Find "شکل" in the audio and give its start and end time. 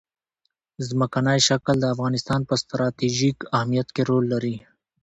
1.47-1.75